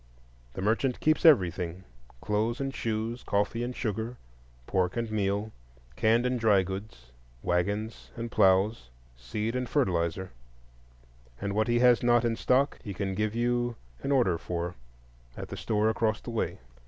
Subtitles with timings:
[0.53, 4.17] The merchant keeps everything,—clothes and shoes, coffee and sugar,
[4.65, 5.51] pork and meal,
[5.95, 7.11] canned and dried goods,
[7.43, 13.35] wagons and ploughs, seed and fertilizer,—and what he has not in stock he can give
[13.35, 14.73] you an order for
[15.37, 16.57] at the store across the way.